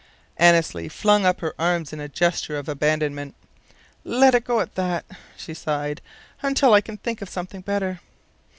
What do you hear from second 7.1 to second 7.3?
of